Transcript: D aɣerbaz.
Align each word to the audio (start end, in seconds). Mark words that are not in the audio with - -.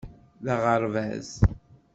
D 0.43 0.45
aɣerbaz. 0.53 1.29